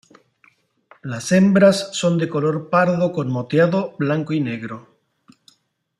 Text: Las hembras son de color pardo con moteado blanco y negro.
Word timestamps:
Las 1.03 1.31
hembras 1.31 1.95
son 1.95 2.17
de 2.17 2.27
color 2.27 2.71
pardo 2.71 3.11
con 3.11 3.29
moteado 3.29 3.93
blanco 3.99 4.33
y 4.33 4.39
negro. 4.41 4.87